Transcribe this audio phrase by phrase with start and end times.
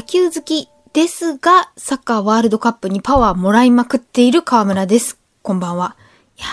[0.00, 5.18] 野球好きですが、サッカーワールドカップにパワーもらいまくっている河村です。
[5.42, 5.94] こんばんは。
[6.38, 6.46] いや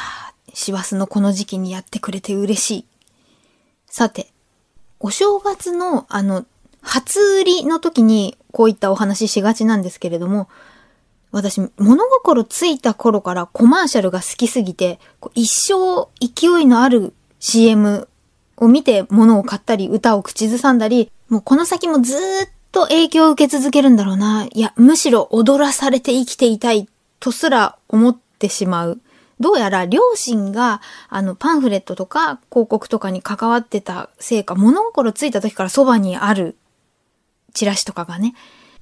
[0.50, 2.86] ー、師走のこの時期にやってくれて嬉しい。
[3.86, 4.34] さて、
[5.00, 6.46] お正月のあの、
[6.82, 10.50] 初売りの時にこういったお話しがちなんですけれども、
[11.32, 15.00] 私、物心ついた頃からコマーシャルが好きすぎて、
[15.36, 18.10] 一生勢いのある CM
[18.58, 24.46] を見て物を買ったり、歌を口ずさんだり、もうこの先もずーっと影響を受け続けるんだろうな。
[24.54, 26.88] いや、むしろ踊らされて生きていたい
[27.20, 29.02] とすら思ってしまう。
[29.40, 36.56] どうやら両親が、あの、パンフレットとか広告とかに関わってたせいか、物心ついた時からそばにある
[37.56, 38.36] チラシとかがね、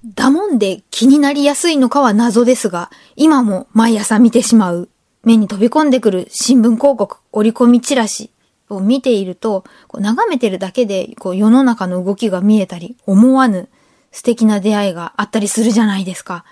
[0.04, 4.90] だもんで気になりやすいのかは謎ですが、今も毎朝見てしまう、
[5.24, 8.30] 目に飛び込んでくる新聞広告、折り込みチラシ
[8.70, 13.70] を見ていると、こう眺めてるだけでこう世の中の動きが見えたり、思わぬ
[14.16, 16.46] 素敵な出会いがあったりするじゃないですか。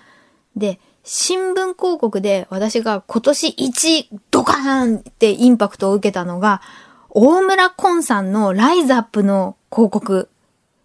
[0.58, 6.62] で、新聞広告で私が今年一ドカーンってインパクトを受けたのが、
[7.10, 10.28] 大村コンさんのライズアップの広告。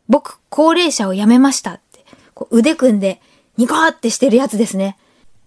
[0.08, 3.20] 僕、高齢者を辞めましたって、こう腕組んで
[3.56, 4.96] ニコーってしてるやつですね。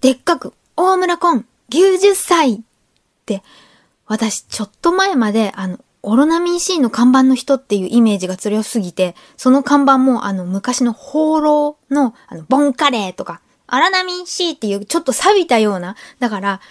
[0.01, 2.59] でっかく、大村コン、90歳っ
[3.25, 3.41] て、
[4.05, 16.61] 私ちょっと前まであの、オロナミン C の看板の人っていうイメージが強すぎて、その看板もあの昔の放浪のあのボンカレーとか、アラナミン C っていうちょっと錆びたような、だから、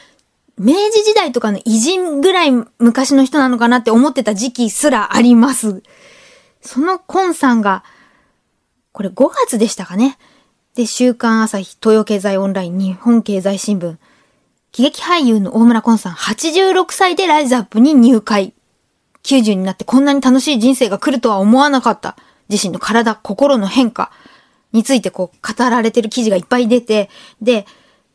[0.59, 5.83] 明治時代とかの偉人ぐらい昔の人なのかなって思ってた時期すらあります。
[6.61, 7.85] そのコンさんが、
[8.93, 10.19] これ5月でしたかね。
[10.75, 13.97] で、週刊朝日、東洋経済オンライン、日本経済新聞、
[14.73, 18.53] 喜劇俳優の大村コンさん、86歳でライズアップに入会。
[19.23, 22.17] 90になってこんなに楽しい人生が来るとは思わなかった。
[22.49, 24.11] 自身の体、心の変化。
[24.73, 27.67] についてこう語られてる記事がいっぱい出て、で、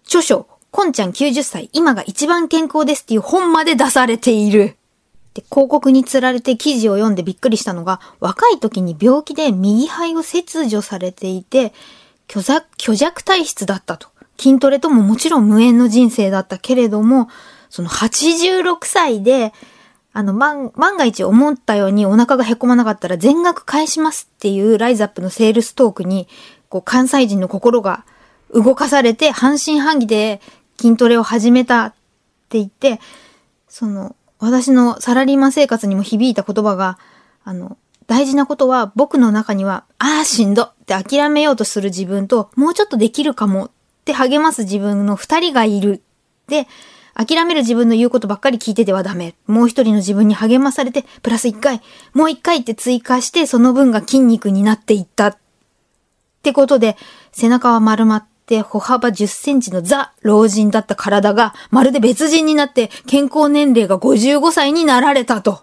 [0.06, 4.78] 著書、こんちゃん90歳、今が一番健康ですっていう本まで出されている。
[5.34, 11.74] で、広告につられて記事を読んでびっくりしたのが、若い時に病気で右肺を切除されていて、
[12.30, 14.08] 虚弱、虚弱体質だったと。
[14.38, 17.30] 筋トレとももちろん無縁の人生だったけれども、
[17.70, 19.54] その86歳で、
[20.18, 26.30] あの、万、万が一思ったようにお腹が凹まなかったら全額返しますっていうライズアップのセールストークに、
[26.70, 28.06] こう、関西人の心が
[28.54, 30.40] 動かされて半信半疑で
[30.80, 31.94] 筋トレを始めたっ
[32.48, 33.02] て言って、
[33.68, 36.98] その、私のサラリーマン生活にも響いた言葉が、
[37.44, 37.78] あの、
[38.08, 43.72] 大事なことは僕の中には、ああ、しんどって諦めようとする自分と、もうちょっとできるかもっ
[44.06, 46.02] て励ます自分の二人がいる。
[46.48, 46.68] で、
[47.16, 49.36] 諦める自分の言うことばっかり聞いててはダメ。
[49.48, 51.82] もう一人の自分に励まされて、プラス一回、
[52.14, 55.28] もう一回って追加して、その分が筋肉になっていった。
[55.28, 55.38] っ
[56.44, 56.98] てことで、
[57.32, 65.62] 背中は丸まって、歩幅10センチのザ老人だった体が、まるで別人になって、健康年齢が55歳になられたと。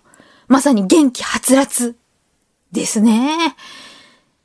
[0.48, 1.96] まさに元気はつらつ。
[2.72, 3.54] ですね。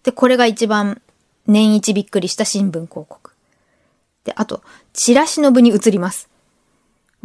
[0.04, 1.02] で、これが一番
[1.48, 3.32] 年一びっくりした新聞広告。
[4.26, 6.30] で、あと、チラシの部に移ります。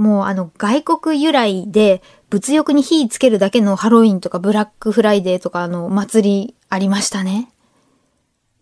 [0.02, 7.52] もうあの外国由来で物欲に火つけるだけのハロウィンとかブラックフライデーとかの祭りありましたね。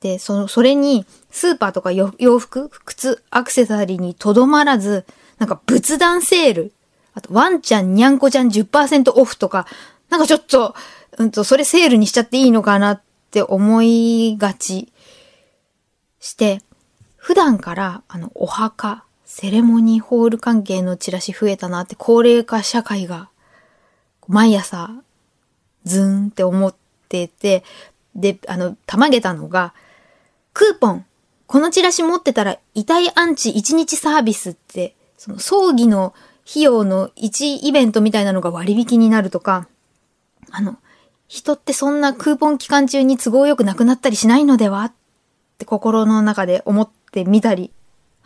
[0.00, 5.06] で、その、それにスーパーとか洋服、靴、アクセサリーにとどまらず、
[5.38, 6.74] なんか仏壇セール、
[7.14, 9.66] あとワンちゃん、にゃんこちゃん10%オフとか、
[10.10, 10.74] なんかちょっと、
[11.16, 14.92] うんと、それセールにしちゃっていいのかなって思いがち
[16.18, 16.60] して、
[17.16, 23.30] 普段からあの、お墓、セレモニーホール関係のチラシ増えたなって高齢化社会が
[24.26, 24.90] 毎朝
[25.84, 26.74] ズーンって思っ
[27.08, 27.62] てて、
[28.16, 29.72] で、あの、たまげたのが、
[30.52, 31.06] クーポン
[31.46, 36.12] このチラシ持ってたら遺体安置1日サービスって、その葬儀の
[36.44, 39.68] 費用の1イベントみたいなのが割引になるとか、
[40.50, 40.76] あの、
[41.28, 44.92] 人ってそんなクーポン期間中に都合よくなくなったりしないのではっ
[45.56, 47.70] て心の中で思ってみたり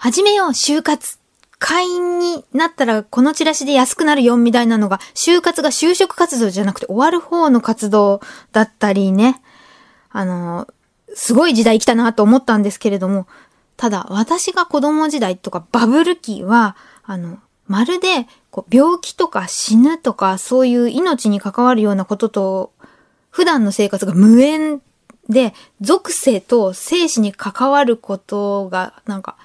[0.05, 1.19] 始めよう、就活。
[1.59, 8.21] 会員になったらこのチラシで安くなるよ、みたいなのが、就活が就職活動じゃなくて終わる方の活動
[8.53, 9.41] だったりね。
[10.11, 10.69] あの、
[11.15, 13.27] すごい時代来たなと思ったんですけれども、
[13.79, 22.73] ただ私が子供時代とかバブル期は、あの、まるでこう病気とか死ぬとかそういう命に関わるようなことと
[23.31, 24.83] 普段の生活が無縁
[25.31, 29.39] で属性と生死に関わることがなんか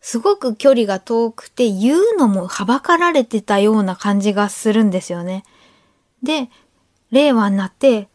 [0.00, 5.44] すごく距離が遠くて言うのもはばかられてたような感じがするんですよね。
[6.22, 6.48] で、
[7.10, 8.08] 令和になって、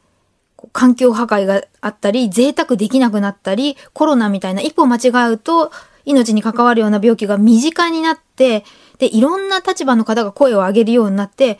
[0.71, 5.71] 環境破壊があったり、贅沢できなくなったり、コロナみたいな一歩間違うと
[6.05, 8.65] 命に関わるような病気が身近になって、
[8.97, 11.59] で、いろんな立場の方が声を上げるようになって、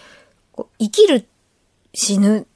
[0.80, 1.28] 生きる、
[1.94, 2.48] 死ぬ、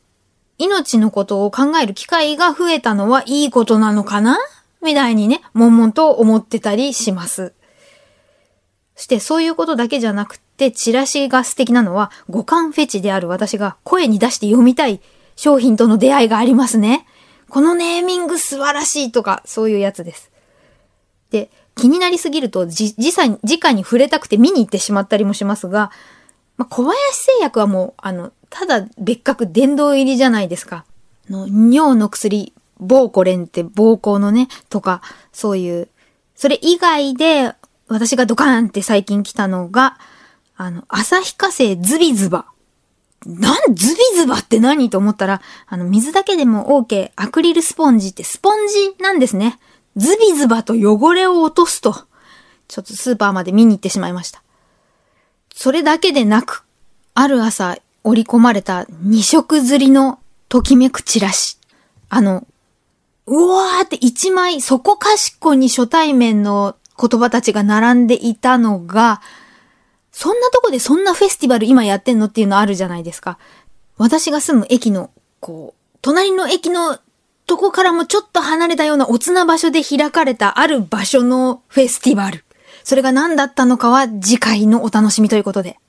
[0.58, 4.38] 命のことを考える機会が増えたのはいいことなのかな？
[4.82, 7.54] みたいにね、悶々と思ってたりします。
[9.00, 15.00] そしてそういうことだけじゃなくて、チラシが素敵なのは、五感フェチである私が声に出して読みたい
[15.38, 17.06] 商品との出会いがありますね。
[17.48, 20.30] このネーミング素晴らしいとか、そういうやつです。
[21.32, 25.92] で、気になりすぎると、じ、時差に、直に触れたくて見に行ってしまったりもしますが、
[26.58, 30.84] まあ、小林製薬はもう、あの、ただ別格殿堂入りじゃないですか。
[31.30, 32.52] の、尿の薬、
[32.82, 35.02] ボーコレンって膀胱のね、とか、
[35.32, 35.88] そういう、
[36.36, 37.54] それ以外で、
[37.90, 39.98] 私がドカーンって最近来たのが、
[40.56, 42.46] あの、旭化成ズビズバ。
[43.26, 49.60] なん、ズビズバって何と思ったら、あの、水だけでも OK、アクリルスポンジってスポンジなんですね。
[49.98, 51.94] ズビズバと汚れを落とすと、
[52.68, 54.42] ちょっとスーパーまで見に行ってしまいました。
[55.54, 56.64] それだけでなく、
[57.16, 61.58] ある朝折り込まれた二色釣りのときめくチラシ。
[62.10, 62.46] あの、
[63.26, 69.22] うわーって一枚、そこかしこに初対面の言葉たちが並んでいたのが、
[70.12, 73.38] そんなとこでそんなフェスティバル今やってんのっていうのあるじゃないですか。
[73.98, 77.00] 私が住む駅の、こう、隣の駅の
[77.46, 82.46] とこからもちょっと離れたようなおつな場所で開かれたある場所のフェスティバル。
[82.84, 85.80] それが何だったのかは次回のお楽しみということで。